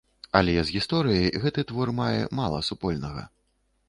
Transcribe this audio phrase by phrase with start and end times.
[0.37, 3.27] Але з гісторыяй гэты твор мае мала супольнага.